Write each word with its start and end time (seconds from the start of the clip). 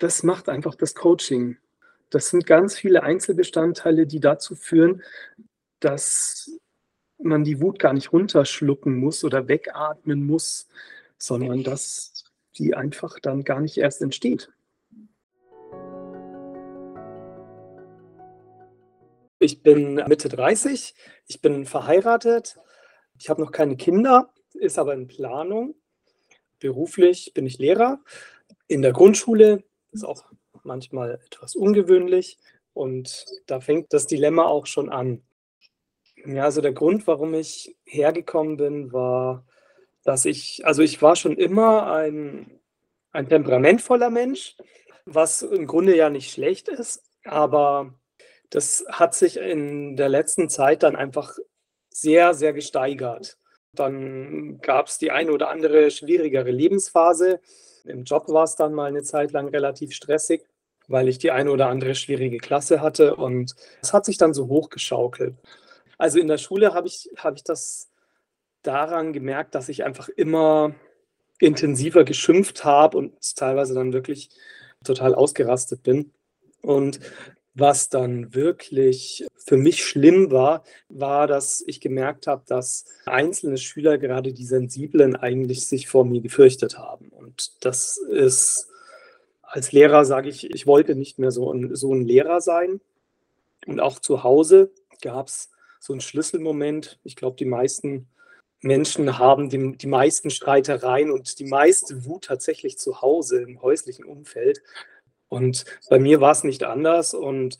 das 0.00 0.22
macht 0.22 0.48
einfach 0.48 0.74
das 0.74 0.94
Coaching. 0.94 1.58
Das 2.08 2.30
sind 2.30 2.46
ganz 2.46 2.76
viele 2.76 3.04
Einzelbestandteile, 3.04 4.06
die 4.06 4.18
dazu 4.18 4.56
führen, 4.56 5.02
dass 5.78 6.50
man 7.18 7.44
die 7.44 7.60
Wut 7.60 7.78
gar 7.78 7.92
nicht 7.92 8.12
runterschlucken 8.12 8.96
muss 8.96 9.24
oder 9.24 9.46
wegatmen 9.46 10.26
muss, 10.26 10.68
sondern 11.18 11.62
dass 11.62 12.24
die 12.56 12.74
einfach 12.74 13.20
dann 13.20 13.44
gar 13.44 13.60
nicht 13.60 13.76
erst 13.76 14.00
entsteht. 14.00 14.50
Ich 19.38 19.62
bin 19.62 19.94
Mitte 20.08 20.28
30, 20.30 20.94
ich 21.26 21.40
bin 21.40 21.66
verheiratet, 21.66 22.58
ich 23.18 23.28
habe 23.28 23.42
noch 23.42 23.52
keine 23.52 23.76
Kinder, 23.76 24.32
ist 24.54 24.78
aber 24.78 24.94
in 24.94 25.08
Planung. 25.08 25.74
Beruflich 26.58 27.32
bin 27.34 27.46
ich 27.46 27.58
Lehrer 27.58 28.00
in 28.66 28.82
der 28.82 28.92
Grundschule, 28.92 29.62
ist 29.92 30.04
auch 30.04 30.24
manchmal 30.62 31.20
etwas 31.26 31.54
ungewöhnlich 31.54 32.38
und 32.72 33.26
da 33.46 33.60
fängt 33.60 33.92
das 33.92 34.06
Dilemma 34.06 34.44
auch 34.44 34.66
schon 34.66 34.88
an. 34.88 35.22
Ja, 36.24 36.44
also 36.44 36.60
der 36.60 36.72
Grund, 36.72 37.06
warum 37.06 37.34
ich 37.34 37.76
hergekommen 37.84 38.56
bin, 38.56 38.92
war, 38.92 39.44
dass 40.04 40.24
ich, 40.24 40.66
also 40.66 40.82
ich 40.82 41.00
war 41.00 41.16
schon 41.16 41.36
immer 41.36 41.92
ein, 41.92 42.60
ein 43.12 43.28
temperamentvoller 43.28 44.10
Mensch, 44.10 44.56
was 45.06 45.42
im 45.42 45.66
Grunde 45.66 45.96
ja 45.96 46.10
nicht 46.10 46.30
schlecht 46.30 46.68
ist, 46.68 47.02
aber 47.24 47.94
das 48.50 48.84
hat 48.88 49.14
sich 49.14 49.38
in 49.38 49.96
der 49.96 50.08
letzten 50.08 50.48
Zeit 50.48 50.82
dann 50.82 50.96
einfach 50.96 51.36
sehr, 51.90 52.34
sehr 52.34 52.52
gesteigert. 52.52 53.38
Dann 53.74 54.60
gab 54.60 54.86
es 54.88 54.98
die 54.98 55.10
eine 55.10 55.32
oder 55.32 55.48
andere 55.48 55.90
schwierigere 55.90 56.50
Lebensphase. 56.50 57.40
Im 57.84 58.04
Job 58.04 58.28
war 58.28 58.44
es 58.44 58.56
dann 58.56 58.74
mal 58.74 58.86
eine 58.86 59.02
Zeit 59.02 59.32
lang 59.32 59.48
relativ 59.48 59.92
stressig, 59.92 60.44
weil 60.88 61.08
ich 61.08 61.18
die 61.18 61.30
eine 61.30 61.50
oder 61.50 61.68
andere 61.68 61.94
schwierige 61.94 62.38
Klasse 62.38 62.80
hatte 62.80 63.16
und 63.16 63.54
es 63.80 63.92
hat 63.92 64.04
sich 64.04 64.18
dann 64.18 64.34
so 64.34 64.48
hochgeschaukelt. 64.48 65.34
Also 65.98 66.18
in 66.18 66.28
der 66.28 66.38
Schule 66.38 66.74
habe 66.74 66.88
ich, 66.88 67.10
hab 67.16 67.36
ich 67.36 67.44
das 67.44 67.90
daran 68.62 69.12
gemerkt, 69.12 69.54
dass 69.54 69.68
ich 69.68 69.84
einfach 69.84 70.08
immer 70.08 70.74
intensiver 71.38 72.04
geschimpft 72.04 72.64
habe 72.64 72.98
und 72.98 73.14
teilweise 73.36 73.74
dann 73.74 73.92
wirklich 73.92 74.30
total 74.84 75.14
ausgerastet 75.14 75.82
bin. 75.82 76.12
Und 76.62 77.00
was 77.54 77.88
dann 77.88 78.34
wirklich 78.34 79.26
für 79.44 79.56
mich 79.56 79.84
schlimm 79.84 80.30
war, 80.30 80.64
war, 80.88 81.26
dass 81.26 81.62
ich 81.66 81.80
gemerkt 81.80 82.26
habe, 82.26 82.42
dass 82.46 82.84
einzelne 83.06 83.58
Schüler, 83.58 83.98
gerade 83.98 84.32
die 84.32 84.44
Sensiblen, 84.44 85.16
eigentlich 85.16 85.66
sich 85.66 85.88
vor 85.88 86.04
mir 86.04 86.20
gefürchtet 86.20 86.78
haben. 86.78 87.08
Und 87.08 87.64
das 87.64 87.96
ist, 87.96 88.68
als 89.42 89.72
Lehrer 89.72 90.04
sage 90.04 90.28
ich, 90.28 90.50
ich 90.50 90.66
wollte 90.66 90.94
nicht 90.94 91.18
mehr 91.18 91.30
so 91.30 91.52
ein, 91.52 91.74
so 91.74 91.94
ein 91.94 92.04
Lehrer 92.04 92.40
sein. 92.40 92.80
Und 93.66 93.80
auch 93.80 93.98
zu 93.98 94.22
Hause 94.22 94.70
gab 95.00 95.28
es 95.28 95.50
so 95.80 95.92
einen 95.92 96.00
Schlüsselmoment. 96.00 96.98
Ich 97.04 97.16
glaube, 97.16 97.36
die 97.36 97.46
meisten 97.46 98.08
Menschen 98.62 99.18
haben 99.18 99.48
die, 99.48 99.76
die 99.76 99.86
meisten 99.86 100.30
Streitereien 100.30 101.10
und 101.10 101.38
die 101.38 101.46
meiste 101.46 102.04
Wut 102.04 102.24
tatsächlich 102.24 102.78
zu 102.78 103.00
Hause 103.00 103.42
im 103.42 103.62
häuslichen 103.62 104.04
Umfeld. 104.04 104.62
Und 105.28 105.64
bei 105.88 105.98
mir 105.98 106.20
war 106.20 106.32
es 106.32 106.44
nicht 106.44 106.64
anders. 106.64 107.14
Und 107.14 107.58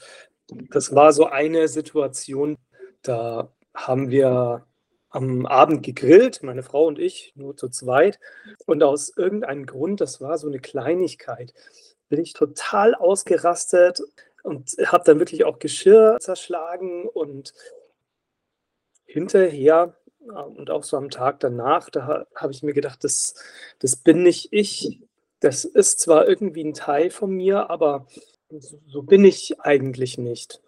das 0.71 0.95
war 0.95 1.13
so 1.13 1.27
eine 1.27 1.69
Situation, 1.69 2.57
da 3.03 3.53
haben 3.75 4.11
wir 4.11 4.67
am 5.11 5.47
Abend 5.47 5.83
gegrillt, 5.83 6.43
meine 6.43 6.63
Frau 6.63 6.87
und 6.87 6.99
ich, 6.99 7.33
nur 7.35 7.57
zu 7.57 7.69
zweit. 7.69 8.21
Und 8.67 8.83
aus 8.83 9.17
irgendeinem 9.17 9.67
Grund, 9.67 10.01
das 10.01 10.21
war 10.21 10.39
so 10.39 10.47
eine 10.47 10.61
Kleinigkeit, 10.61 11.53
bin 12.09 12.21
ich 12.21 12.33
total 12.33 12.95
ausgerastet 12.95 14.01
und 14.43 14.71
habe 14.87 15.05
dann 15.05 15.19
wirklich 15.19 15.45
auch 15.45 15.59
Geschirr 15.59 16.19
zerschlagen 16.21 17.07
und 17.07 17.53
hinterher 19.05 19.97
und 20.21 20.71
auch 20.71 20.85
so 20.85 20.97
am 20.97 21.11
Tag 21.11 21.41
danach, 21.41 21.91
da 21.91 22.27
habe 22.35 22.53
ich 22.53 22.63
mir 22.63 22.75
gedacht, 22.75 23.03
das, 23.05 23.35
das 23.79 23.97
bin 23.97 24.23
nicht 24.23 24.53
ich. 24.53 25.01
Das 25.41 25.65
ist 25.65 26.01
zwar 26.01 26.29
irgendwie 26.29 26.65
ein 26.65 26.75
Teil 26.75 27.11
von 27.11 27.31
mir, 27.31 27.71
aber 27.71 28.07
so 28.59 29.03
bin 29.03 29.25
ich 29.25 29.61
eigentlich 29.61 30.19
nicht. 30.19 30.61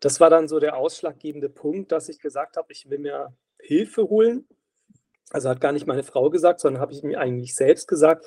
Das 0.00 0.20
war 0.20 0.30
dann 0.30 0.48
so 0.48 0.60
der 0.60 0.76
ausschlaggebende 0.76 1.48
Punkt, 1.48 1.90
dass 1.92 2.08
ich 2.08 2.20
gesagt 2.20 2.56
habe, 2.56 2.72
ich 2.72 2.90
will 2.90 2.98
mir 2.98 3.32
Hilfe 3.58 4.08
holen. 4.08 4.46
Also 5.30 5.48
hat 5.48 5.60
gar 5.60 5.72
nicht 5.72 5.86
meine 5.86 6.04
Frau 6.04 6.30
gesagt, 6.30 6.60
sondern 6.60 6.80
habe 6.80 6.92
ich 6.92 7.02
mir 7.02 7.18
eigentlich 7.18 7.54
selbst 7.54 7.88
gesagt, 7.88 8.24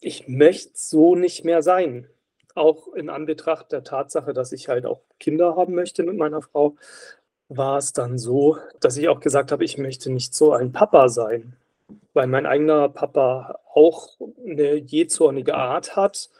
ich 0.00 0.28
möchte 0.28 0.72
so 0.74 1.14
nicht 1.14 1.44
mehr 1.44 1.62
sein. 1.62 2.08
Auch 2.54 2.94
in 2.94 3.10
Anbetracht 3.10 3.70
der 3.72 3.84
Tatsache, 3.84 4.32
dass 4.32 4.52
ich 4.52 4.68
halt 4.68 4.86
auch 4.86 5.02
Kinder 5.18 5.56
haben 5.56 5.74
möchte 5.74 6.02
mit 6.02 6.16
meiner 6.16 6.40
Frau, 6.40 6.76
war 7.48 7.78
es 7.78 7.92
dann 7.92 8.16
so, 8.16 8.56
dass 8.80 8.96
ich 8.96 9.08
auch 9.08 9.20
gesagt 9.20 9.52
habe, 9.52 9.64
ich 9.64 9.76
möchte 9.76 10.10
nicht 10.10 10.34
so 10.34 10.52
ein 10.52 10.72
Papa 10.72 11.08
sein, 11.08 11.56
weil 12.14 12.28
mein 12.28 12.46
eigener 12.46 12.88
Papa 12.88 13.60
auch 13.74 14.16
eine 14.44 14.76
jähzornige 14.76 15.54
Art 15.54 15.96
hat 15.96 16.30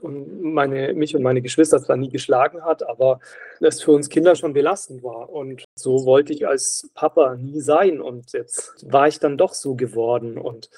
und 0.00 0.42
meine, 0.42 0.94
mich 0.94 1.14
und 1.14 1.22
meine 1.22 1.42
Geschwister 1.42 1.82
zwar 1.82 1.96
nie 1.96 2.08
geschlagen 2.08 2.62
hat, 2.64 2.82
aber 2.82 3.20
es 3.60 3.82
für 3.82 3.92
uns 3.92 4.08
Kinder 4.08 4.34
schon 4.36 4.52
belastend 4.52 5.02
war. 5.02 5.30
Und 5.30 5.64
so 5.74 6.06
wollte 6.06 6.32
ich 6.32 6.46
als 6.46 6.90
Papa 6.94 7.36
nie 7.36 7.60
sein. 7.60 8.00
Und 8.00 8.32
jetzt 8.32 8.90
war 8.90 9.08
ich 9.08 9.18
dann 9.18 9.36
doch 9.36 9.54
so 9.54 9.74
geworden. 9.74 10.38
Und 10.38 10.70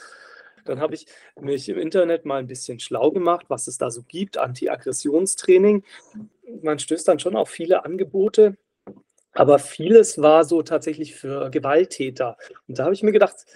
dann 0.64 0.80
habe 0.80 0.94
ich 0.94 1.06
mich 1.40 1.68
im 1.68 1.78
Internet 1.78 2.24
mal 2.24 2.38
ein 2.38 2.46
bisschen 2.46 2.80
schlau 2.80 3.10
gemacht, 3.10 3.46
was 3.48 3.66
es 3.66 3.78
da 3.78 3.90
so 3.90 4.02
gibt, 4.02 4.38
Anti-Aggressionstraining. 4.38 5.84
Man 6.62 6.78
stößt 6.78 7.06
dann 7.06 7.18
schon 7.18 7.36
auf 7.36 7.48
viele 7.48 7.84
Angebote, 7.84 8.56
aber 9.32 9.58
vieles 9.58 10.20
war 10.20 10.44
so 10.44 10.62
tatsächlich 10.62 11.14
für 11.14 11.50
Gewalttäter. 11.50 12.36
Und 12.68 12.78
da 12.78 12.84
habe 12.84 12.94
ich 12.94 13.02
mir 13.02 13.12
gedacht, 13.12 13.46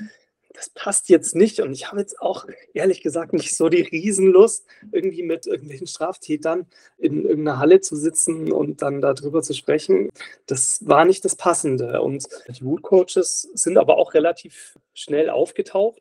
das 0.57 0.71
passt 0.71 1.09
jetzt 1.11 1.35
nicht. 1.35 1.61
Und 1.61 1.73
ich 1.73 1.89
habe 1.89 2.01
jetzt 2.01 2.21
auch 2.21 2.47
ehrlich 2.73 3.03
gesagt 3.03 3.33
nicht 3.35 3.55
so 3.55 3.69
die 3.69 3.83
Riesenlust, 3.83 4.67
irgendwie 4.91 5.23
mit 5.23 5.47
irgendwelchen 5.47 5.87
Straftätern 5.87 6.67
in 6.97 7.25
irgendeiner 7.25 7.59
Halle 7.59 7.81
zu 7.81 7.95
sitzen 7.95 8.51
und 8.53 8.81
dann 8.81 9.01
darüber 9.01 9.43
zu 9.43 9.53
sprechen. 9.53 10.09
Das 10.47 10.87
war 10.87 11.05
nicht 11.05 11.25
das 11.25 11.37
Passende. 11.37 12.01
Und 12.01 12.27
die 12.49 12.65
Root-Coaches 12.65 13.51
sind 13.55 13.77
aber 13.77 13.99
auch 13.99 14.15
relativ 14.15 14.79
schnell 14.95 15.29
aufgetaucht, 15.29 16.01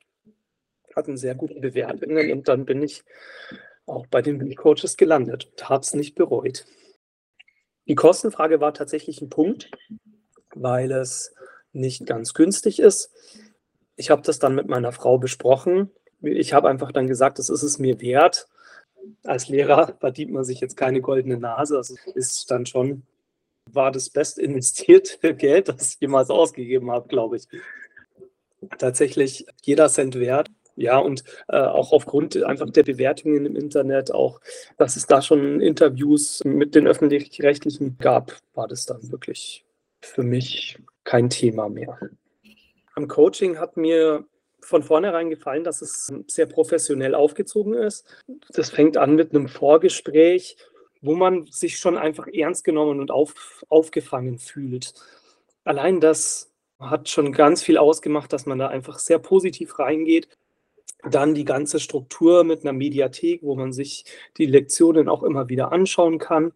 hatten 0.95 1.17
sehr 1.17 1.35
gute 1.35 1.59
Bewertungen 1.59 2.31
und 2.31 2.47
dann 2.47 2.66
bin 2.66 2.81
ich 2.81 3.03
auch 3.85 4.07
bei 4.07 4.22
den 4.22 4.41
Root-Coaches 4.41 4.95
gelandet 4.95 5.49
und 5.51 5.69
habe 5.69 5.81
es 5.81 5.93
nicht 5.93 6.16
bereut. 6.16 6.66
Die 7.87 7.95
Kostenfrage 7.95 8.61
war 8.61 8.73
tatsächlich 8.73 9.22
ein 9.22 9.29
Punkt, 9.29 9.69
weil 10.55 10.91
es 10.91 11.35
nicht 11.73 12.05
ganz 12.07 12.33
günstig 12.33 12.79
ist. 12.79 13.11
Ich 13.95 14.09
habe 14.09 14.22
das 14.22 14.39
dann 14.39 14.56
mit 14.56 14.67
meiner 14.67 14.91
Frau 14.91 15.17
besprochen. 15.17 15.91
Ich 16.22 16.53
habe 16.53 16.69
einfach 16.69 16.91
dann 16.91 17.07
gesagt, 17.07 17.39
das 17.39 17.50
ist 17.50 17.63
es 17.63 17.79
mir 17.79 18.01
wert. 18.01 18.47
Als 19.23 19.47
Lehrer 19.47 19.95
verdient 20.00 20.31
man 20.31 20.44
sich 20.44 20.59
jetzt 20.59 20.78
keine 20.78 21.01
goldene 21.01 21.38
Nase. 21.38 21.78
Also 21.78 21.95
ist 22.13 22.50
dann 22.51 22.66
schon, 22.66 23.03
war 23.72 23.91
das 23.91 24.09
best 24.09 24.39
investierte 24.39 25.35
Geld, 25.35 25.69
das 25.69 25.94
ich 25.94 26.01
jemals 26.01 26.29
ausgegeben 26.29 26.91
habe, 26.91 27.07
glaube 27.07 27.38
ich. 27.38 27.47
Tatsächlich 28.78 29.45
jeder 29.61 29.89
Cent 29.89 30.19
wert. 30.19 30.50
Ja, 30.78 30.97
und 30.97 31.23
äh, 31.47 31.57
auch 31.57 31.94
aufgrund 31.94 32.41
einfach 32.44 32.69
der 32.69 32.84
Bewertungen 32.84 33.45
im 33.45 33.55
Internet, 33.55 34.11
auch 34.11 34.41
dass 34.78 34.97
es 34.97 35.07
da 35.07 35.22
schon 35.22 35.61
Interviews 35.61 36.44
mit 36.44 36.75
den 36.75 36.85
öffentlich-rechtlichen 36.85 37.97
gab, 37.97 38.38
war 38.55 38.67
das 38.67 38.85
dann 38.85 39.09
wirklich 39.09 39.63
für 40.01 40.23
mich 40.23 40.78
kein 41.05 41.29
Thema 41.29 41.69
mehr. 41.69 41.97
Am 42.95 43.07
Coaching 43.07 43.59
hat 43.59 43.78
mir 43.78 44.25
von 44.61 44.81
vornherein 44.81 45.29
gefallen, 45.29 45.63
dass 45.63 45.81
es 45.81 46.11
sehr 46.28 46.45
professionell 46.47 47.13
aufgezogen 47.13 47.73
ist. 47.73 48.06
Das 48.50 48.69
fängt 48.72 48.97
an 48.97 49.16
mit 49.16 49.35
einem 49.35 49.47
Vorgespräch, 49.47 50.58
wo 51.02 51.14
man 51.14 51.46
sich 51.47 51.78
schon 51.78 51.97
einfach 51.97 52.28
ernst 52.28 52.64
genommen 52.64 52.99
und 52.99 53.11
auf, 53.11 53.64
aufgefangen 53.69 54.40
fühlt. 54.40 54.93
Allein 55.66 55.99
das 55.99 56.52
hat 56.79 57.09
schon 57.09 57.31
ganz 57.31 57.61
viel 57.61 57.78
ausgemacht, 57.78 58.34
dass 58.34 58.46
man 58.46 58.58
da 58.58 58.67
einfach 58.67 58.97
sehr 58.99 59.19
positiv 59.19 59.78
reingeht 59.78 60.28
dann 61.09 61.35
die 61.35 61.46
ganze 61.46 61.79
Struktur 61.79 62.43
mit 62.43 62.61
einer 62.61 62.73
Mediathek, 62.73 63.43
wo 63.43 63.55
man 63.55 63.72
sich 63.72 64.05
die 64.37 64.46
Lektionen 64.46 65.09
auch 65.09 65.23
immer 65.23 65.49
wieder 65.49 65.72
anschauen 65.72 66.19
kann, 66.19 66.52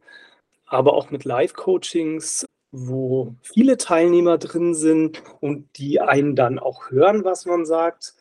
aber 0.65 0.93
auch 0.93 1.11
mit 1.11 1.25
Live-Coachings, 1.25 2.45
wo 2.71 3.35
viele 3.41 3.77
Teilnehmer 3.77 4.37
drin 4.37 4.75
sind 4.75 5.23
und 5.39 5.77
die 5.77 6.01
einen 6.01 6.35
dann 6.35 6.59
auch 6.59 6.91
hören, 6.91 7.23
was 7.23 7.45
man 7.45 7.65
sagt 7.65 8.13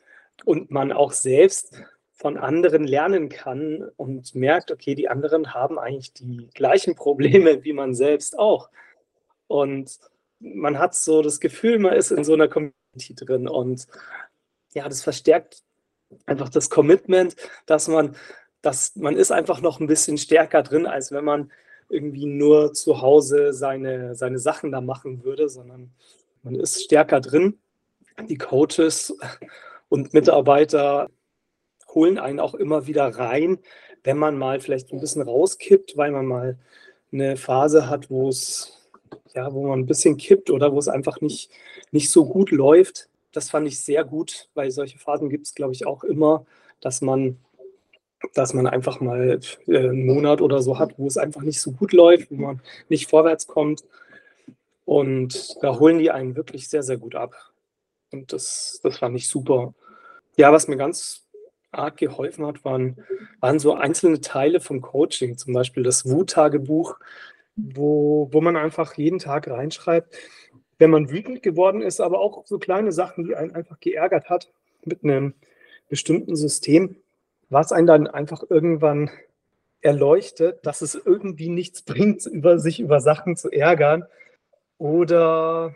und 0.45 0.71
man 0.71 0.93
auch 0.93 1.13
selbst 1.13 1.83
von 2.13 2.37
anderen 2.37 2.85
lernen 2.85 3.29
kann 3.29 3.89
und 3.97 4.35
merkt, 4.35 4.73
okay, 4.73 4.95
die 4.95 5.09
anderen 5.09 5.55
haben 5.55 5.79
eigentlich 5.79 6.13
die 6.15 6.49
gleichen 6.55 6.95
Probleme 6.95 7.63
wie 7.65 7.73
man 7.73 7.95
selbst 7.95 8.39
auch. 8.39 8.71
Und 9.47 9.99
man 10.41 10.79
hat 10.79 10.95
so 10.95 11.23
das 11.23 11.41
Gefühl, 11.41 11.79
man 11.79 11.95
ist 11.95 12.11
in 12.11 12.25
so 12.25 12.35
einer 12.35 12.49
Community 12.49 13.15
drin 13.15 13.49
und 13.49 13.87
ja, 14.75 14.89
das 14.89 15.03
verstärkt 15.03 15.63
einfach 16.27 16.49
das 16.49 16.71
Commitment, 16.71 17.37
dass 17.67 17.89
man 17.89 18.17
dass 18.63 18.97
man 18.97 19.17
ist 19.17 19.31
einfach 19.31 19.61
noch 19.61 19.81
ein 19.81 19.87
bisschen 19.87 20.19
stärker 20.19 20.63
drin, 20.63 20.87
als 20.87 21.13
wenn 21.13 21.25
man 21.25 21.53
irgendwie 21.89 22.27
nur 22.27 22.73
zu 22.73 23.01
Hause 23.01 23.53
seine, 23.53 24.15
seine 24.15 24.39
Sachen 24.39 24.73
da 24.73 24.81
machen 24.81 25.25
würde, 25.25 25.49
sondern 25.49 25.91
man 26.43 26.55
ist 26.55 26.85
stärker 26.85 27.21
drin. 27.21 27.59
Die 28.29 28.39
Coaches 28.39 29.17
und 29.89 30.13
Mitarbeiter 30.13 31.09
holen 31.95 32.19
einen 32.19 32.41
auch 32.41 32.55
immer 32.55 32.87
wieder 32.87 33.07
rein, 33.07 33.59
wenn 34.05 34.19
man 34.19 34.37
mal 34.37 34.61
vielleicht 34.61 34.93
ein 34.93 35.01
bisschen 35.01 35.23
rauskippt, 35.23 35.97
weil 35.97 36.11
man 36.11 36.27
mal 36.27 36.59
eine 37.13 37.37
Phase 37.37 37.89
hat, 37.89 38.11
wo 38.11 38.29
es 38.29 38.79
ja, 39.35 39.53
wo 39.53 39.67
man 39.69 39.81
ein 39.81 39.87
bisschen 39.87 40.17
kippt 40.17 40.51
oder 40.51 40.73
wo 40.73 40.79
es 40.79 40.89
einfach 40.89 41.21
nicht, 41.21 41.51
nicht 41.91 42.11
so 42.11 42.25
gut 42.25 42.51
läuft. 42.51 43.09
Das 43.33 43.51
fand 43.51 43.69
ich 43.69 43.81
sehr 43.81 44.05
gut, 44.05 44.49
weil 44.55 44.71
solche 44.71 44.99
Phasen 44.99 45.29
gibt 45.29 45.47
es, 45.47 45.55
glaube 45.55 45.73
ich, 45.73 45.87
auch 45.87 46.05
immer, 46.05 46.47
dass 46.81 47.03
man, 47.03 47.39
dass 48.35 48.55
man 48.55 48.67
einfach 48.67 49.01
mal 49.01 49.41
äh, 49.67 49.79
einen 49.79 50.07
Monat 50.07 50.41
oder 50.41 50.63
so 50.63 50.79
hat, 50.79 50.99
wo 50.99 51.07
es 51.07 51.17
einfach 51.17 51.43
nicht 51.43 51.61
so 51.61 51.73
gut 51.73 51.93
läuft, 51.93 52.31
wo 52.31 52.37
man 52.37 52.61
nicht 52.89 53.09
vorwärts 53.09 53.47
kommt. 53.47 53.85
Und 54.85 55.57
da 55.63 55.79
holen 55.79 55.99
die 55.99 56.11
einen 56.11 56.35
wirklich 56.35 56.69
sehr, 56.69 56.83
sehr 56.83 56.97
gut 56.97 57.15
ab. 57.15 57.35
Und 58.11 58.33
das, 58.33 58.81
das 58.83 58.99
fand 58.99 59.17
ich 59.17 59.29
super. 59.29 59.75
Ja, 60.37 60.53
was 60.53 60.69
mir 60.69 60.77
ganz 60.77 61.27
arg 61.71 61.99
geholfen 61.99 62.47
hat, 62.47 62.65
waren, 62.65 63.05
waren 63.41 63.59
so 63.59 63.75
einzelne 63.75 64.21
Teile 64.21 64.61
vom 64.61 64.81
Coaching, 64.81 65.37
zum 65.37 65.53
Beispiel 65.53 65.83
das 65.83 66.09
Wut-Tagebuch, 66.09 66.99
wo, 67.57 68.29
wo 68.33 68.41
man 68.41 68.57
einfach 68.57 68.95
jeden 68.95 69.19
Tag 69.19 69.49
reinschreibt, 69.49 70.17
wenn 70.79 70.91
man 70.91 71.11
wütend 71.11 71.43
geworden 71.43 71.83
ist, 71.83 72.01
aber 72.01 72.21
auch 72.21 72.47
so 72.47 72.59
kleine 72.59 72.93
Sachen, 72.93 73.25
die 73.25 73.35
einen 73.35 73.55
einfach 73.55 73.81
geärgert 73.81 74.31
hat 74.31 74.51
mit 74.85 75.05
einem 75.05 75.35
bestimmten 75.89 76.37
System, 76.37 76.97
was 77.51 77.73
einen 77.73 77.87
dann 77.87 78.07
einfach 78.07 78.43
irgendwann 78.49 79.11
erleuchtet, 79.81 80.67
dass 80.67 80.83
es 80.83 80.95
irgendwie 80.95 81.49
nichts 81.49 81.83
bringt, 81.83 82.27
über 82.27 82.59
sich 82.59 82.81
über 82.81 83.01
Sachen 83.01 83.37
zu 83.37 83.51
ärgern 83.51 84.05
oder 84.77 85.75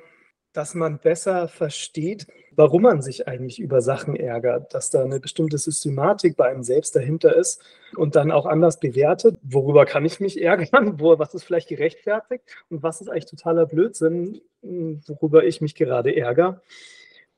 dass 0.53 0.75
man 0.75 0.99
besser 0.99 1.49
versteht, 1.49 2.27
warum 2.55 2.83
man 2.83 3.01
sich 3.01 3.27
eigentlich 3.27 3.59
über 3.59 3.81
Sachen 3.81 4.17
ärgert, 4.17 4.75
dass 4.75 4.91
da 4.91 5.03
eine 5.03 5.19
bestimmte 5.19 5.57
Systematik 5.57 6.37
bei 6.37 6.51
einem 6.51 6.63
selbst 6.63 6.95
dahinter 6.95 7.35
ist 7.35 7.63
und 7.97 8.17
dann 8.17 8.31
auch 8.31 8.45
anders 8.45 8.79
bewertet, 8.79 9.37
worüber 9.43 9.87
kann 9.87 10.05
ich 10.05 10.21
mich 10.21 10.43
ärgern, 10.43 10.95
wo, 11.01 11.19
was 11.19 11.35
ist 11.35 11.45
vielleicht 11.45 11.69
gerechtfertigt 11.69 12.45
und 12.69 12.83
was 12.83 13.01
ist 13.01 13.09
eigentlich 13.09 13.27
totaler 13.27 13.67
Blödsinn, 13.67 14.43
worüber 14.61 15.45
ich 15.45 15.61
mich 15.61 15.75
gerade 15.75 16.15
ärgere. 16.15 16.61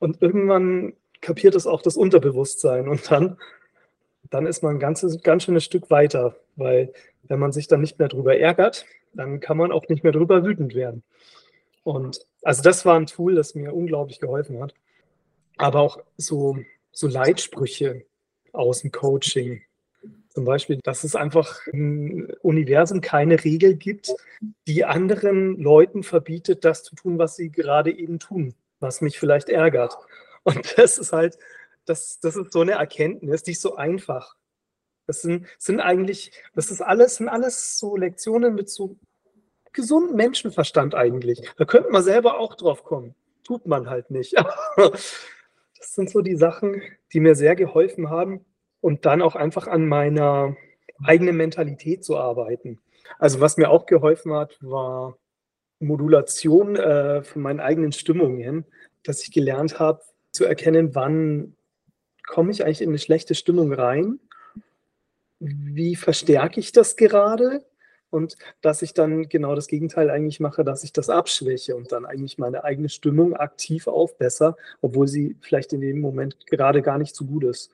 Und 0.00 0.20
irgendwann 0.20 0.94
kapiert 1.20 1.54
es 1.54 1.66
auch 1.66 1.82
das 1.82 1.96
Unterbewusstsein 1.96 2.88
und 2.88 3.10
dann, 3.10 3.38
dann 4.34 4.46
ist 4.46 4.64
man 4.64 4.74
ein 4.76 4.80
ganzes, 4.80 5.22
ganz 5.22 5.44
schönes 5.44 5.62
Stück 5.62 5.90
weiter, 5.90 6.34
weil 6.56 6.92
wenn 7.22 7.38
man 7.38 7.52
sich 7.52 7.68
dann 7.68 7.80
nicht 7.80 8.00
mehr 8.00 8.08
drüber 8.08 8.36
ärgert, 8.36 8.84
dann 9.12 9.38
kann 9.38 9.56
man 9.56 9.70
auch 9.70 9.86
nicht 9.88 10.02
mehr 10.02 10.12
drüber 10.12 10.44
wütend 10.44 10.74
werden. 10.74 11.04
Und 11.84 12.26
also 12.42 12.60
das 12.60 12.84
war 12.84 12.96
ein 12.96 13.06
Tool, 13.06 13.36
das 13.36 13.54
mir 13.54 13.72
unglaublich 13.72 14.18
geholfen 14.18 14.60
hat. 14.60 14.74
Aber 15.56 15.78
auch 15.78 15.98
so, 16.16 16.58
so 16.90 17.06
Leitsprüche 17.06 18.06
aus 18.52 18.80
dem 18.80 18.90
Coaching. 18.90 19.62
Zum 20.30 20.44
Beispiel, 20.44 20.80
dass 20.82 21.04
es 21.04 21.14
einfach 21.14 21.68
im 21.68 22.28
Universum 22.42 23.00
keine 23.00 23.44
Regel 23.44 23.76
gibt, 23.76 24.12
die 24.66 24.84
anderen 24.84 25.58
Leuten 25.58 26.02
verbietet, 26.02 26.64
das 26.64 26.82
zu 26.82 26.96
tun, 26.96 27.18
was 27.18 27.36
sie 27.36 27.50
gerade 27.50 27.96
eben 27.96 28.18
tun, 28.18 28.54
was 28.80 29.00
mich 29.00 29.16
vielleicht 29.16 29.48
ärgert. 29.48 29.96
Und 30.42 30.76
das 30.76 30.98
ist 30.98 31.12
halt, 31.12 31.38
das, 31.86 32.20
das 32.20 32.36
ist 32.36 32.52
so 32.52 32.60
eine 32.60 32.72
Erkenntnis, 32.72 33.42
die 33.42 33.52
ist 33.52 33.62
so 33.62 33.76
einfach. 33.76 34.36
Das 35.06 35.22
sind, 35.22 35.46
sind 35.58 35.80
eigentlich, 35.80 36.32
das 36.54 36.70
ist 36.70 36.80
alles, 36.80 37.16
sind 37.16 37.28
alles 37.28 37.78
so 37.78 37.96
Lektionen 37.96 38.54
mit 38.54 38.70
so 38.70 38.96
gesunden 39.72 40.16
Menschenverstand 40.16 40.94
eigentlich. 40.94 41.42
Da 41.56 41.64
könnte 41.64 41.90
man 41.90 42.02
selber 42.02 42.38
auch 42.38 42.54
drauf 42.54 42.84
kommen. 42.84 43.14
Tut 43.42 43.66
man 43.66 43.90
halt 43.90 44.10
nicht. 44.10 44.34
das 44.76 45.14
sind 45.78 46.08
so 46.08 46.22
die 46.22 46.36
Sachen, 46.36 46.80
die 47.12 47.20
mir 47.20 47.34
sehr 47.34 47.56
geholfen 47.56 48.08
haben 48.08 48.44
und 48.80 49.04
dann 49.04 49.20
auch 49.20 49.34
einfach 49.34 49.66
an 49.66 49.86
meiner 49.86 50.56
eigenen 51.02 51.36
Mentalität 51.36 52.04
zu 52.04 52.16
arbeiten. 52.16 52.80
Also 53.18 53.40
was 53.40 53.56
mir 53.56 53.70
auch 53.70 53.84
geholfen 53.86 54.32
hat, 54.32 54.56
war 54.60 55.18
Modulation 55.80 56.76
äh, 56.76 57.22
von 57.22 57.42
meinen 57.42 57.60
eigenen 57.60 57.92
Stimmungen, 57.92 58.64
dass 59.02 59.22
ich 59.22 59.32
gelernt 59.32 59.78
habe 59.78 60.00
zu 60.30 60.44
erkennen, 60.44 60.94
wann 60.94 61.56
komme 62.26 62.50
ich 62.50 62.64
eigentlich 62.64 62.82
in 62.82 62.90
eine 62.90 62.98
schlechte 62.98 63.34
Stimmung 63.34 63.72
rein, 63.72 64.20
wie 65.38 65.96
verstärke 65.96 66.60
ich 66.60 66.72
das 66.72 66.96
gerade 66.96 67.64
und 68.10 68.36
dass 68.60 68.82
ich 68.82 68.94
dann 68.94 69.28
genau 69.28 69.54
das 69.54 69.66
Gegenteil 69.66 70.08
eigentlich 70.08 70.38
mache, 70.38 70.64
dass 70.64 70.84
ich 70.84 70.92
das 70.92 71.10
abschwäche 71.10 71.74
und 71.74 71.90
dann 71.90 72.06
eigentlich 72.06 72.38
meine 72.38 72.62
eigene 72.62 72.88
Stimmung 72.88 73.34
aktiv 73.34 73.88
aufbessere, 73.88 74.56
obwohl 74.80 75.08
sie 75.08 75.36
vielleicht 75.40 75.72
in 75.72 75.80
dem 75.80 76.00
Moment 76.00 76.46
gerade 76.46 76.80
gar 76.80 76.96
nicht 76.96 77.16
so 77.16 77.24
gut 77.24 77.44
ist. 77.44 77.72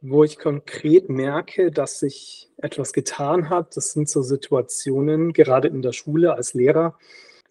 Wo 0.00 0.24
ich 0.24 0.38
konkret 0.38 1.10
merke, 1.10 1.70
dass 1.70 2.00
sich 2.00 2.50
etwas 2.56 2.92
getan 2.92 3.50
hat, 3.50 3.76
das 3.76 3.92
sind 3.92 4.08
so 4.08 4.22
Situationen, 4.22 5.32
gerade 5.32 5.68
in 5.68 5.82
der 5.82 5.92
Schule 5.92 6.34
als 6.34 6.54
Lehrer. 6.54 6.98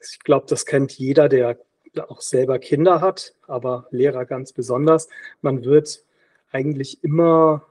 Ich 0.02 0.20
glaube, 0.20 0.48
das 0.50 0.66
kennt 0.66 0.92
jeder, 0.94 1.30
der 1.30 1.60
auch 2.00 2.22
selber 2.22 2.60
Kinder 2.60 3.02
hat, 3.02 3.36
aber 3.48 3.88
Lehrer 3.92 4.26
ganz 4.26 4.54
besonders. 4.54 5.10
Man 5.42 5.64
wird 5.64 6.04
eigentlich 6.52 7.04
immer 7.04 7.66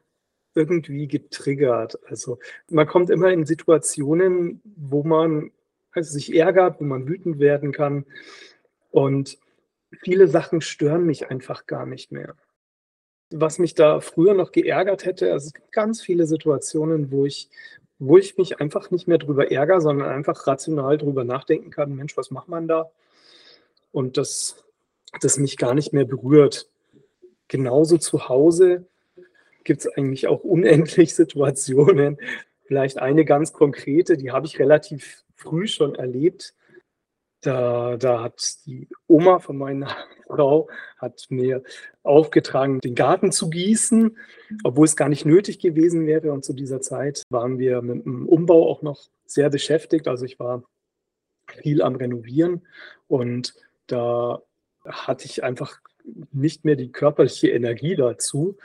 irgendwie 0.54 1.06
getriggert. 1.08 1.98
Also 2.08 2.38
man 2.68 2.86
kommt 2.86 3.10
immer 3.10 3.30
in 3.30 3.46
Situationen, 3.46 4.60
wo 4.64 5.02
man 5.02 5.52
also 5.92 6.12
sich 6.12 6.34
ärgert, 6.34 6.80
wo 6.80 6.84
man 6.84 7.08
wütend 7.08 7.38
werden 7.38 7.72
kann. 7.72 8.04
Und 8.90 9.38
viele 10.02 10.28
Sachen 10.28 10.60
stören 10.60 11.04
mich 11.06 11.30
einfach 11.30 11.66
gar 11.66 11.86
nicht 11.86 12.12
mehr. 12.12 12.34
Was 13.30 13.58
mich 13.58 13.74
da 13.74 14.00
früher 14.00 14.34
noch 14.34 14.50
geärgert 14.50 15.04
hätte, 15.04 15.32
also 15.32 15.46
es 15.46 15.54
gibt 15.54 15.72
ganz 15.72 16.02
viele 16.02 16.26
Situationen, 16.26 17.12
wo 17.12 17.26
ich, 17.26 17.48
wo 17.98 18.18
ich 18.18 18.36
mich 18.38 18.60
einfach 18.60 18.90
nicht 18.90 19.06
mehr 19.06 19.18
drüber 19.18 19.52
ärgere, 19.52 19.80
sondern 19.80 20.08
einfach 20.08 20.46
rational 20.48 20.98
drüber 20.98 21.24
nachdenken 21.24 21.70
kann, 21.70 21.94
Mensch, 21.94 22.16
was 22.16 22.32
macht 22.32 22.48
man 22.48 22.66
da? 22.66 22.90
Und 23.92 24.16
das, 24.16 24.64
das 25.20 25.38
mich 25.38 25.56
gar 25.56 25.74
nicht 25.74 25.92
mehr 25.92 26.04
berührt. 26.04 26.68
Genauso 27.48 27.98
zu 27.98 28.28
Hause, 28.28 28.86
gibt 29.64 29.80
es 29.80 29.86
eigentlich 29.86 30.26
auch 30.26 30.42
unendlich 30.42 31.14
Situationen. 31.14 32.18
Vielleicht 32.64 32.98
eine 32.98 33.24
ganz 33.24 33.52
konkrete, 33.52 34.16
die 34.16 34.30
habe 34.30 34.46
ich 34.46 34.58
relativ 34.58 35.24
früh 35.34 35.66
schon 35.66 35.94
erlebt. 35.94 36.54
Da, 37.42 37.96
da 37.96 38.22
hat 38.22 38.66
die 38.66 38.86
Oma 39.06 39.38
von 39.38 39.56
meiner 39.56 39.96
Frau 40.26 40.68
hat 40.98 41.26
mir 41.30 41.62
aufgetragen, 42.02 42.80
den 42.80 42.94
Garten 42.94 43.32
zu 43.32 43.48
gießen, 43.50 44.16
obwohl 44.62 44.84
es 44.84 44.94
gar 44.94 45.08
nicht 45.08 45.24
nötig 45.24 45.58
gewesen 45.58 46.06
wäre. 46.06 46.32
Und 46.32 46.44
zu 46.44 46.52
dieser 46.52 46.80
Zeit 46.80 47.24
waren 47.30 47.58
wir 47.58 47.82
mit 47.82 48.04
dem 48.04 48.28
Umbau 48.28 48.68
auch 48.68 48.82
noch 48.82 49.08
sehr 49.24 49.50
beschäftigt. 49.50 50.06
Also 50.06 50.24
ich 50.24 50.38
war 50.38 50.62
viel 51.62 51.82
am 51.82 51.96
Renovieren 51.96 52.66
und 53.08 53.54
da 53.92 54.42
hatte 54.86 55.26
ich 55.26 55.44
einfach 55.44 55.80
nicht 56.32 56.64
mehr 56.64 56.76
die 56.76 56.92
körperliche 56.92 57.50
Energie 57.50 57.96
dazu. 57.96 58.56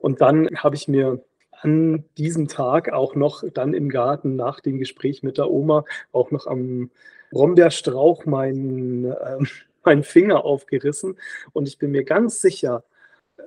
Und 0.00 0.20
dann 0.20 0.48
habe 0.56 0.76
ich 0.76 0.88
mir 0.88 1.22
an 1.62 2.04
diesem 2.16 2.48
Tag 2.48 2.92
auch 2.92 3.14
noch 3.14 3.44
dann 3.52 3.74
im 3.74 3.90
Garten 3.90 4.36
nach 4.36 4.60
dem 4.60 4.78
Gespräch 4.78 5.22
mit 5.22 5.36
der 5.38 5.50
Oma 5.50 5.84
auch 6.12 6.30
noch 6.30 6.46
am 6.46 6.90
Brombeerstrauch 7.30 8.24
meinen, 8.24 9.04
äh, 9.10 9.38
meinen 9.84 10.04
Finger 10.04 10.44
aufgerissen. 10.44 11.18
Und 11.52 11.68
ich 11.68 11.78
bin 11.78 11.90
mir 11.90 12.04
ganz 12.04 12.40
sicher, 12.40 12.84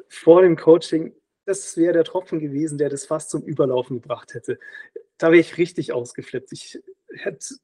vor 0.07 0.41
dem 0.41 0.55
Coaching, 0.55 1.13
das 1.45 1.75
wäre 1.77 1.93
der 1.93 2.03
Tropfen 2.03 2.39
gewesen, 2.39 2.77
der 2.77 2.89
das 2.89 3.05
fast 3.05 3.29
zum 3.29 3.43
Überlaufen 3.43 4.01
gebracht 4.01 4.33
hätte. 4.33 4.59
Da 5.17 5.27
wäre 5.27 5.41
ich 5.41 5.57
richtig 5.57 5.91
ausgeflippt. 5.91 6.51
Ich 6.51 6.79
hätte 7.15 7.55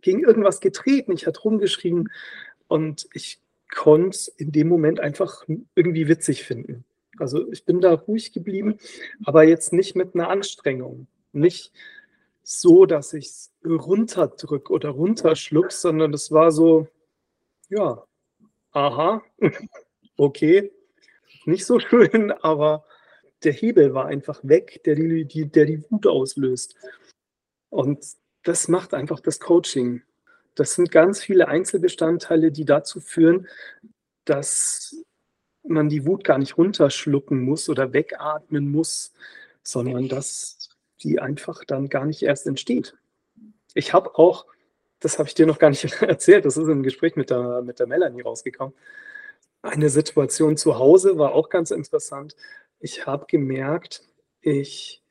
gegen 0.00 0.20
irgendwas 0.20 0.60
getreten, 0.60 1.12
ich 1.12 1.26
hätte 1.26 1.40
rumgeschrien 1.40 2.08
und 2.70 3.08
ich 3.14 3.40
konnte 3.68 4.10
es 4.10 4.28
in 4.28 4.52
dem 4.52 4.68
Moment 4.68 5.00
einfach 5.00 5.44
irgendwie 5.74 6.06
witzig 6.06 6.44
finden. 6.44 6.84
Also 7.18 7.50
ich 7.50 7.64
bin 7.64 7.80
da 7.80 7.92
ruhig 7.92 8.32
geblieben, 8.32 8.78
aber 9.24 9.42
jetzt 9.42 9.72
nicht 9.72 9.96
mit 9.96 10.14
einer 10.14 10.28
Anstrengung. 10.28 11.08
Nicht 11.32 11.72
so, 12.44 12.86
dass 12.86 13.12
ich 13.12 13.26
es 13.26 13.52
runterdrück 13.64 14.70
oder 14.70 14.90
runterschluck, 14.90 15.72
sondern 15.72 16.14
es 16.14 16.30
war 16.30 16.52
so, 16.52 16.86
ja, 17.68 18.04
aha, 18.70 19.22
okay, 20.16 20.70
nicht 21.44 21.66
so 21.66 21.80
schön, 21.80 22.30
aber 22.30 22.84
der 23.42 23.52
Hebel 23.52 23.94
war 23.94 24.06
einfach 24.06 24.40
weg, 24.44 24.82
der 24.84 24.94
die, 24.94 25.50
der 25.50 25.64
die 25.64 25.82
Wut 25.90 26.06
auslöst. 26.06 26.76
Und 27.68 28.04
das 28.44 28.68
macht 28.68 28.94
einfach 28.94 29.18
das 29.18 29.40
Coaching. 29.40 30.02
Das 30.54 30.74
sind 30.74 30.90
ganz 30.90 31.22
viele 31.22 31.48
Einzelbestandteile, 31.48 32.50
die 32.50 32.64
dazu 32.64 33.00
führen, 33.00 33.46
dass 34.24 34.96
man 35.62 35.88
die 35.88 36.06
Wut 36.06 36.24
gar 36.24 36.38
nicht 36.38 36.56
runterschlucken 36.56 37.42
muss 37.42 37.68
oder 37.68 37.92
wegatmen 37.92 38.70
muss, 38.70 39.12
sondern 39.62 40.08
dass 40.08 40.70
die 41.02 41.20
einfach 41.20 41.64
dann 41.64 41.88
gar 41.88 42.04
nicht 42.04 42.22
erst 42.22 42.46
entsteht. 42.46 42.96
Ich 43.74 43.92
habe 43.92 44.18
auch, 44.18 44.46
das 44.98 45.18
habe 45.18 45.28
ich 45.28 45.34
dir 45.34 45.46
noch 45.46 45.58
gar 45.58 45.70
nicht 45.70 45.84
erzählt, 46.02 46.44
das 46.44 46.56
ist 46.56 46.68
im 46.68 46.82
Gespräch 46.82 47.16
mit 47.16 47.30
der, 47.30 47.62
mit 47.62 47.78
der 47.78 47.86
Melanie 47.86 48.22
rausgekommen, 48.22 48.74
eine 49.62 49.90
Situation 49.90 50.56
zu 50.56 50.78
Hause 50.78 51.18
war 51.18 51.34
auch 51.34 51.50
ganz 51.50 51.70
interessant. 51.70 52.34
Ich 52.78 53.06
habe 53.06 53.26
gemerkt, 53.26 54.02
ich 54.40 55.02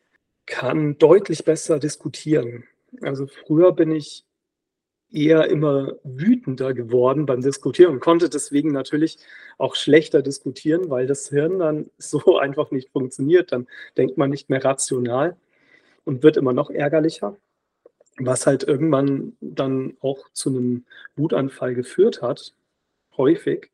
kann 0.47 0.97
deutlich 0.97 1.45
besser 1.45 1.77
diskutieren. 1.77 2.63
Also 3.01 3.27
früher 3.27 3.73
bin 3.73 3.91
ich 3.91 4.25
eher 5.11 5.49
immer 5.49 5.93
wütender 6.03 6.73
geworden 6.73 7.25
beim 7.25 7.41
Diskutieren 7.41 7.93
und 7.93 7.99
konnte 7.99 8.29
deswegen 8.29 8.71
natürlich 8.71 9.17
auch 9.57 9.75
schlechter 9.75 10.21
diskutieren, 10.21 10.89
weil 10.89 11.07
das 11.07 11.29
Hirn 11.29 11.59
dann 11.59 11.89
so 11.97 12.37
einfach 12.37 12.71
nicht 12.71 12.89
funktioniert. 12.91 13.51
Dann 13.51 13.67
denkt 13.97 14.17
man 14.17 14.29
nicht 14.29 14.49
mehr 14.49 14.63
rational 14.63 15.35
und 16.05 16.23
wird 16.23 16.37
immer 16.37 16.53
noch 16.53 16.69
ärgerlicher, 16.69 17.35
was 18.17 18.45
halt 18.45 18.63
irgendwann 18.63 19.35
dann 19.41 19.97
auch 20.01 20.29
zu 20.33 20.49
einem 20.49 20.85
Wutanfall 21.15 21.73
geführt 21.73 22.21
hat, 22.21 22.53
häufig. 23.17 23.71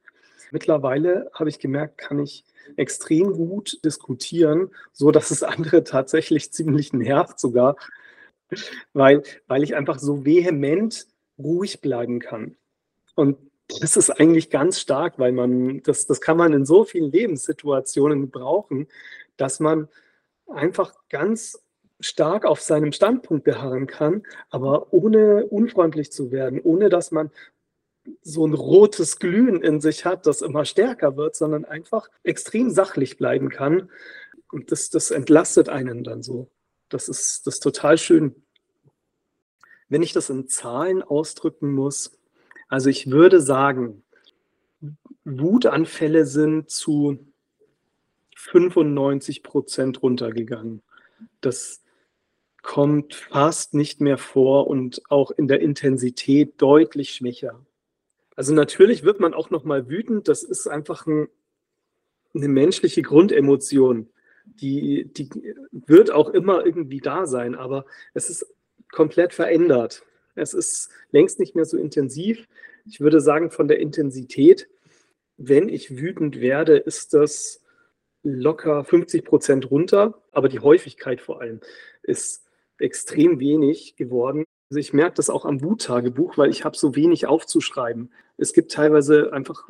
Mittlerweile 0.51 1.29
habe 1.33 1.49
ich 1.49 1.59
gemerkt, 1.59 1.97
kann 1.97 2.19
ich 2.19 2.45
extrem 2.77 3.33
gut 3.33 3.83
diskutieren, 3.83 4.71
so 4.93 5.11
dass 5.11 5.31
es 5.31 5.43
andere 5.43 5.83
tatsächlich 5.83 6.51
ziemlich 6.53 6.93
nervt 6.93 7.39
sogar, 7.39 7.75
weil, 8.93 9.23
weil 9.47 9.63
ich 9.63 9.75
einfach 9.75 9.99
so 9.99 10.25
vehement 10.25 11.07
ruhig 11.37 11.81
bleiben 11.81 12.19
kann. 12.19 12.55
Und 13.15 13.37
das 13.81 13.97
ist 13.97 14.09
eigentlich 14.09 14.49
ganz 14.49 14.79
stark, 14.79 15.17
weil 15.17 15.31
man, 15.31 15.81
das, 15.83 16.05
das 16.05 16.21
kann 16.21 16.37
man 16.37 16.53
in 16.53 16.65
so 16.65 16.83
vielen 16.83 17.11
Lebenssituationen 17.11 18.29
brauchen, 18.29 18.87
dass 19.37 19.59
man 19.59 19.87
einfach 20.47 20.93
ganz 21.09 21.59
stark 21.99 22.45
auf 22.45 22.61
seinem 22.61 22.91
Standpunkt 22.91 23.43
beharren 23.43 23.87
kann, 23.87 24.23
aber 24.49 24.93
ohne 24.93 25.45
unfreundlich 25.45 26.11
zu 26.11 26.31
werden, 26.31 26.59
ohne 26.61 26.89
dass 26.89 27.11
man 27.11 27.31
so 28.21 28.45
ein 28.45 28.53
rotes 28.53 29.17
Glühen 29.17 29.63
in 29.63 29.81
sich 29.81 30.05
hat, 30.05 30.27
das 30.27 30.41
immer 30.41 30.65
stärker 30.65 31.17
wird, 31.17 31.35
sondern 31.35 31.65
einfach 31.65 32.09
extrem 32.23 32.69
sachlich 32.69 33.17
bleiben 33.17 33.49
kann. 33.49 33.89
Und 34.51 34.71
das, 34.71 34.89
das 34.89 35.09
entlastet 35.09 35.69
einen 35.69 36.03
dann 36.03 36.21
so. 36.21 36.51
Das 36.89 37.09
ist, 37.09 37.47
das 37.47 37.55
ist 37.55 37.59
total 37.61 37.97
schön. 37.97 38.44
Wenn 39.89 40.03
ich 40.03 40.13
das 40.13 40.29
in 40.29 40.47
Zahlen 40.47 41.03
ausdrücken 41.03 41.71
muss, 41.71 42.17
also 42.67 42.89
ich 42.89 43.11
würde 43.11 43.41
sagen, 43.41 44.03
Wutanfälle 45.23 46.25
sind 46.25 46.69
zu 46.69 47.19
95 48.35 49.43
Prozent 49.43 50.01
runtergegangen. 50.01 50.81
Das 51.41 51.81
kommt 52.61 53.13
fast 53.13 53.73
nicht 53.73 54.01
mehr 54.01 54.17
vor 54.17 54.67
und 54.67 55.01
auch 55.09 55.31
in 55.31 55.47
der 55.47 55.61
Intensität 55.61 56.61
deutlich 56.61 57.11
schwächer. 57.11 57.63
Also 58.35 58.53
natürlich 58.53 59.03
wird 59.03 59.19
man 59.19 59.33
auch 59.33 59.49
noch 59.49 59.63
mal 59.63 59.87
wütend. 59.87 60.27
Das 60.27 60.43
ist 60.43 60.67
einfach 60.67 61.05
ein, 61.05 61.27
eine 62.33 62.47
menschliche 62.47 63.01
Grundemotion. 63.01 64.09
Die, 64.45 65.11
die 65.13 65.29
wird 65.71 66.11
auch 66.11 66.29
immer 66.29 66.65
irgendwie 66.65 66.99
da 66.99 67.25
sein, 67.25 67.55
aber 67.55 67.85
es 68.13 68.29
ist 68.29 68.45
komplett 68.95 69.33
verändert. 69.33 70.03
Es 70.35 70.53
ist 70.53 70.89
längst 71.11 71.39
nicht 71.39 71.55
mehr 71.55 71.65
so 71.65 71.77
intensiv. 71.77 72.47
Ich 72.85 73.01
würde 73.01 73.19
sagen, 73.19 73.51
von 73.51 73.67
der 73.67 73.79
Intensität, 73.79 74.69
wenn 75.37 75.69
ich 75.69 75.97
wütend 75.97 76.39
werde, 76.39 76.77
ist 76.77 77.13
das 77.13 77.61
locker 78.23 78.83
50 78.83 79.25
Prozent 79.25 79.69
runter, 79.69 80.21
aber 80.31 80.49
die 80.49 80.59
Häufigkeit 80.59 81.21
vor 81.21 81.41
allem 81.41 81.59
ist 82.03 82.45
extrem 82.79 83.39
wenig 83.39 83.95
geworden. 83.97 84.45
Also 84.69 84.79
ich 84.79 84.93
merke 84.93 85.15
das 85.15 85.29
auch 85.29 85.45
am 85.45 85.61
Wuttagebuch, 85.61 86.37
weil 86.37 86.49
ich 86.49 86.63
habe 86.63 86.77
so 86.77 86.95
wenig 86.95 87.27
aufzuschreiben. 87.27 88.11
Es 88.37 88.53
gibt 88.53 88.71
teilweise 88.71 89.31
einfach 89.33 89.69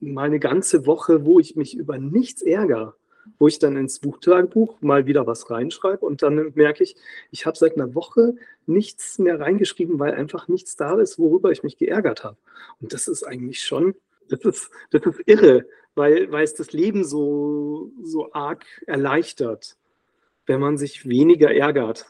mal 0.00 0.26
eine 0.26 0.40
ganze 0.40 0.86
Woche, 0.86 1.24
wo 1.24 1.38
ich 1.38 1.56
mich 1.56 1.76
über 1.76 1.98
nichts 1.98 2.42
ärgere, 2.42 2.96
wo 3.38 3.48
ich 3.48 3.58
dann 3.58 3.76
ins 3.76 3.98
Buchtagebuch 3.98 4.80
mal 4.80 5.06
wieder 5.06 5.26
was 5.26 5.50
reinschreibe 5.50 6.04
und 6.04 6.22
dann 6.22 6.52
merke 6.54 6.84
ich, 6.84 6.96
ich 7.30 7.46
habe 7.46 7.56
seit 7.56 7.74
einer 7.74 7.94
Woche 7.94 8.34
nichts 8.66 9.18
mehr 9.18 9.40
reingeschrieben, 9.40 9.98
weil 9.98 10.14
einfach 10.14 10.48
nichts 10.48 10.76
da 10.76 10.98
ist, 10.98 11.18
worüber 11.18 11.50
ich 11.50 11.62
mich 11.62 11.76
geärgert 11.76 12.24
habe. 12.24 12.36
Und 12.80 12.92
das 12.92 13.08
ist 13.08 13.24
eigentlich 13.24 13.62
schon, 13.62 13.94
das 14.28 14.40
ist, 14.40 14.70
das 14.90 15.04
ist 15.06 15.20
irre, 15.26 15.66
weil, 15.94 16.30
weil 16.30 16.44
es 16.44 16.54
das 16.54 16.72
Leben 16.72 17.04
so, 17.04 17.92
so 18.02 18.32
arg 18.32 18.64
erleichtert, 18.86 19.76
wenn 20.46 20.60
man 20.60 20.78
sich 20.78 21.08
weniger 21.08 21.54
ärgert. 21.54 22.06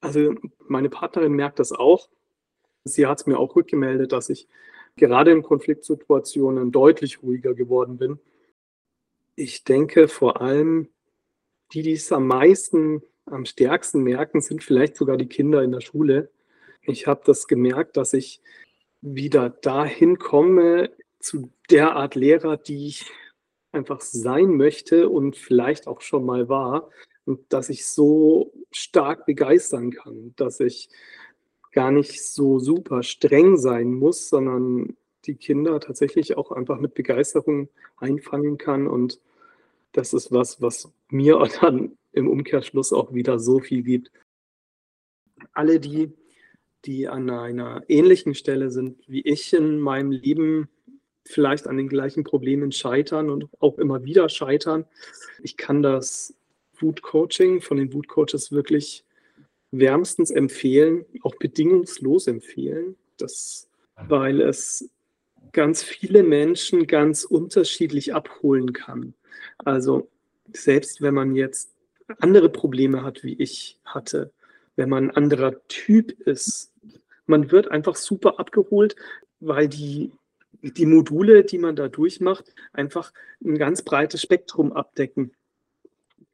Also 0.00 0.34
meine 0.66 0.90
Partnerin 0.90 1.32
merkt 1.32 1.58
das 1.58 1.72
auch. 1.72 2.08
Sie 2.84 3.06
hat 3.06 3.20
es 3.20 3.26
mir 3.26 3.38
auch 3.38 3.56
rückgemeldet, 3.56 4.12
dass 4.12 4.28
ich 4.28 4.48
gerade 4.96 5.30
in 5.32 5.42
Konfliktsituationen 5.42 6.70
deutlich 6.70 7.22
ruhiger 7.22 7.54
geworden 7.54 7.98
bin. 7.98 8.18
Ich 9.40 9.62
denke 9.62 10.08
vor 10.08 10.40
allem, 10.40 10.88
die, 11.72 11.82
die 11.82 11.92
es 11.92 12.10
am 12.10 12.26
meisten, 12.26 13.04
am 13.24 13.44
stärksten 13.44 14.02
merken, 14.02 14.40
sind 14.40 14.64
vielleicht 14.64 14.96
sogar 14.96 15.16
die 15.16 15.28
Kinder 15.28 15.62
in 15.62 15.70
der 15.70 15.80
Schule. 15.80 16.32
Ich 16.82 17.06
habe 17.06 17.20
das 17.24 17.46
gemerkt, 17.46 17.96
dass 17.96 18.14
ich 18.14 18.42
wieder 19.00 19.48
dahin 19.48 20.18
komme 20.18 20.90
zu 21.20 21.52
der 21.70 21.94
Art 21.94 22.16
Lehrer, 22.16 22.56
die 22.56 22.88
ich 22.88 23.12
einfach 23.70 24.00
sein 24.00 24.56
möchte 24.56 25.08
und 25.08 25.36
vielleicht 25.36 25.86
auch 25.86 26.00
schon 26.00 26.26
mal 26.26 26.48
war 26.48 26.90
und 27.24 27.52
dass 27.52 27.68
ich 27.68 27.86
so 27.86 28.52
stark 28.72 29.24
begeistern 29.24 29.92
kann, 29.92 30.32
dass 30.34 30.58
ich 30.58 30.88
gar 31.70 31.92
nicht 31.92 32.24
so 32.24 32.58
super 32.58 33.04
streng 33.04 33.56
sein 33.56 33.94
muss, 33.94 34.30
sondern 34.30 34.96
die 35.26 35.36
Kinder 35.36 35.78
tatsächlich 35.78 36.36
auch 36.36 36.50
einfach 36.50 36.80
mit 36.80 36.94
Begeisterung 36.94 37.68
einfangen 37.98 38.58
kann. 38.58 38.88
Und 38.88 39.20
das 39.92 40.12
ist 40.12 40.32
was, 40.32 40.60
was 40.60 40.92
mir 41.10 41.38
dann 41.60 41.96
im 42.12 42.28
Umkehrschluss 42.28 42.92
auch 42.92 43.12
wieder 43.12 43.38
so 43.38 43.60
viel 43.60 43.82
gibt. 43.82 44.10
Alle 45.52 45.80
die, 45.80 46.12
die 46.84 47.08
an 47.08 47.30
einer 47.30 47.82
ähnlichen 47.88 48.34
Stelle 48.34 48.70
sind 48.70 48.98
wie 49.08 49.22
ich 49.22 49.52
in 49.52 49.78
meinem 49.78 50.10
Leben, 50.10 50.68
vielleicht 51.24 51.66
an 51.66 51.76
den 51.76 51.88
gleichen 51.88 52.24
Problemen 52.24 52.72
scheitern 52.72 53.28
und 53.30 53.48
auch 53.60 53.78
immer 53.78 54.04
wieder 54.04 54.28
scheitern. 54.28 54.86
Ich 55.42 55.56
kann 55.56 55.82
das 55.82 56.34
Food 56.72 57.02
Coaching 57.02 57.60
von 57.60 57.76
den 57.76 57.90
Food 57.90 58.08
Coaches 58.08 58.50
wirklich 58.50 59.04
wärmstens 59.70 60.30
empfehlen, 60.30 61.04
auch 61.22 61.34
bedingungslos 61.36 62.26
empfehlen, 62.26 62.96
das, 63.18 63.68
weil 63.96 64.40
es 64.40 64.88
ganz 65.52 65.82
viele 65.82 66.22
Menschen 66.22 66.86
ganz 66.86 67.24
unterschiedlich 67.24 68.14
abholen 68.14 68.72
kann. 68.72 69.14
Also 69.58 70.08
selbst 70.52 71.02
wenn 71.02 71.14
man 71.14 71.34
jetzt 71.34 71.74
andere 72.20 72.48
Probleme 72.48 73.02
hat, 73.02 73.22
wie 73.22 73.34
ich 73.34 73.78
hatte, 73.84 74.32
wenn 74.76 74.88
man 74.88 75.10
ein 75.10 75.16
anderer 75.16 75.66
Typ 75.68 76.12
ist, 76.26 76.72
man 77.26 77.50
wird 77.50 77.70
einfach 77.70 77.96
super 77.96 78.38
abgeholt, 78.38 78.96
weil 79.40 79.68
die, 79.68 80.12
die 80.62 80.86
Module, 80.86 81.44
die 81.44 81.58
man 81.58 81.76
da 81.76 81.88
durchmacht, 81.88 82.54
einfach 82.72 83.12
ein 83.44 83.58
ganz 83.58 83.82
breites 83.82 84.22
Spektrum 84.22 84.72
abdecken. 84.72 85.32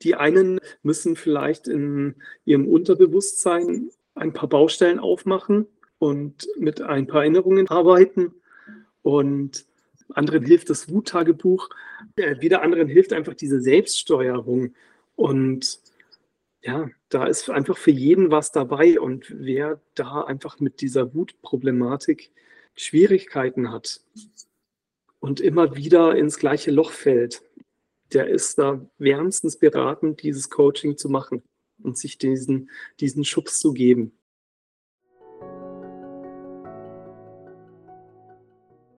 Die 0.03 0.15
einen 0.15 0.61
müssen 0.83 1.17
vielleicht 1.17 1.69
in 1.69 2.17
ihrem 2.45 2.69
Unterbewusstsein 2.69 3.91
ein 4.15 4.33
paar 4.33 4.49
Baustellen 4.49 4.99
aufmachen 4.99 5.67
und 5.99 6.47
mit 6.57 6.81
ein 6.81 7.07
paar 7.07 7.23
Erinnerungen 7.23 7.69
arbeiten. 7.69 8.35
Und 9.03 9.67
anderen 10.17 10.45
hilft 10.45 10.71
das 10.71 10.89
Wuttagebuch. 10.89 11.69
Wieder 12.17 12.63
anderen 12.63 12.89
hilft 12.89 13.13
einfach 13.13 13.35
diese 13.35 13.61
Selbststeuerung. 13.61 14.75
Und 15.17 15.81
ja, 16.63 16.89
da 17.09 17.27
ist 17.27 17.51
einfach 17.51 17.77
für 17.77 17.91
jeden 17.91 18.31
was 18.31 18.53
dabei. 18.53 18.99
Und 18.99 19.27
wer 19.31 19.81
da 19.95 20.23
einfach 20.23 20.61
mit 20.61 20.81
dieser 20.81 21.15
Wutproblematik 21.15 22.31
Schwierigkeiten 22.75 23.71
hat 23.71 24.01
und 25.21 25.41
immer 25.41 25.77
wieder 25.77 26.17
ins 26.17 26.39
gleiche 26.39 26.71
Loch 26.71 26.91
fällt, 26.91 27.43
der 28.13 28.29
ist 28.29 28.59
da 28.59 28.85
wärmstens 28.99 29.59
beraten, 29.59 30.17
dieses 30.17 30.51
Coaching 30.51 30.97
zu 30.97 31.09
machen 31.09 31.43
und 31.83 31.99
sich 31.99 32.19
diesen, 32.19 32.71
diesen 33.01 33.25
Schubs 33.25 33.59
zu 33.59 33.73
geben. 33.73 34.13